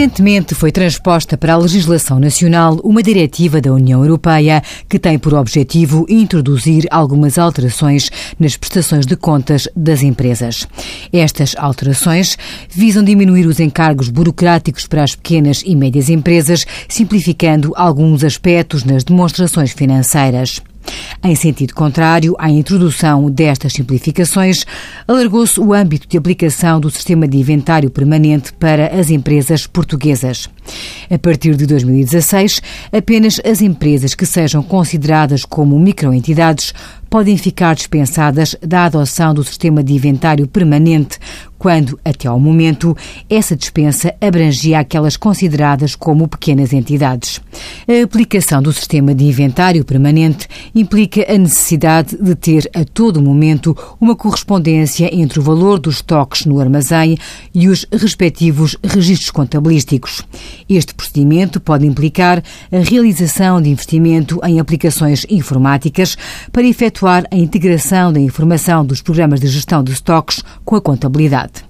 Recentemente 0.00 0.54
foi 0.54 0.72
transposta 0.72 1.36
para 1.36 1.52
a 1.52 1.58
legislação 1.58 2.18
nacional 2.18 2.80
uma 2.82 3.02
diretiva 3.02 3.60
da 3.60 3.70
União 3.70 4.02
Europeia 4.02 4.62
que 4.88 4.98
tem 4.98 5.18
por 5.18 5.34
objetivo 5.34 6.06
introduzir 6.08 6.86
algumas 6.90 7.36
alterações 7.36 8.08
nas 8.38 8.56
prestações 8.56 9.04
de 9.04 9.14
contas 9.14 9.68
das 9.76 10.02
empresas. 10.02 10.66
Estas 11.12 11.54
alterações 11.54 12.38
visam 12.70 13.04
diminuir 13.04 13.44
os 13.44 13.60
encargos 13.60 14.08
burocráticos 14.08 14.86
para 14.86 15.02
as 15.02 15.14
pequenas 15.14 15.62
e 15.66 15.76
médias 15.76 16.08
empresas, 16.08 16.66
simplificando 16.88 17.74
alguns 17.76 18.24
aspectos 18.24 18.84
nas 18.84 19.04
demonstrações 19.04 19.70
financeiras. 19.70 20.62
Em 21.22 21.34
sentido 21.34 21.74
contrário 21.74 22.34
à 22.38 22.50
introdução 22.50 23.30
destas 23.30 23.74
simplificações, 23.74 24.64
alargou-se 25.06 25.60
o 25.60 25.74
âmbito 25.74 26.08
de 26.08 26.16
aplicação 26.16 26.80
do 26.80 26.90
sistema 26.90 27.28
de 27.28 27.36
inventário 27.36 27.90
permanente 27.90 28.54
para 28.54 28.98
as 28.98 29.10
empresas 29.10 29.66
portuguesas. 29.66 30.48
A 31.10 31.18
partir 31.18 31.56
de 31.56 31.66
2016, 31.66 32.62
apenas 32.90 33.38
as 33.44 33.60
empresas 33.60 34.14
que 34.14 34.24
sejam 34.24 34.62
consideradas 34.62 35.44
como 35.44 35.78
microentidades 35.78 36.72
podem 37.10 37.36
ficar 37.36 37.74
dispensadas 37.74 38.56
da 38.62 38.86
adoção 38.86 39.34
do 39.34 39.44
sistema 39.44 39.82
de 39.82 39.92
inventário 39.92 40.46
permanente, 40.46 41.18
quando, 41.58 42.00
até 42.02 42.28
ao 42.28 42.40
momento, 42.40 42.96
essa 43.28 43.54
dispensa 43.54 44.14
abrangia 44.20 44.78
aquelas 44.78 45.16
consideradas 45.18 45.94
como 45.94 46.28
pequenas 46.28 46.72
entidades. 46.72 47.42
A 47.90 48.04
aplicação 48.04 48.62
do 48.62 48.72
sistema 48.72 49.12
de 49.12 49.24
inventário 49.24 49.84
permanente 49.84 50.46
implica 50.72 51.26
a 51.28 51.36
necessidade 51.36 52.16
de 52.16 52.36
ter 52.36 52.70
a 52.72 52.84
todo 52.84 53.20
momento 53.20 53.76
uma 54.00 54.14
correspondência 54.14 55.12
entre 55.12 55.40
o 55.40 55.42
valor 55.42 55.80
dos 55.80 55.96
estoques 55.96 56.46
no 56.46 56.60
armazém 56.60 57.18
e 57.52 57.68
os 57.68 57.84
respectivos 57.92 58.76
registros 58.84 59.32
contabilísticos. 59.32 60.22
Este 60.68 60.94
procedimento 60.94 61.60
pode 61.60 61.84
implicar 61.84 62.44
a 62.70 62.78
realização 62.78 63.60
de 63.60 63.70
investimento 63.70 64.38
em 64.44 64.60
aplicações 64.60 65.26
informáticas 65.28 66.16
para 66.52 66.68
efetuar 66.68 67.24
a 67.28 67.36
integração 67.36 68.12
da 68.12 68.20
informação 68.20 68.86
dos 68.86 69.02
programas 69.02 69.40
de 69.40 69.48
gestão 69.48 69.82
de 69.82 69.90
estoques 69.90 70.44
com 70.64 70.76
a 70.76 70.80
contabilidade. 70.80 71.69